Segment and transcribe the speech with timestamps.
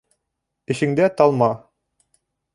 [0.75, 1.51] Эшеңдә талма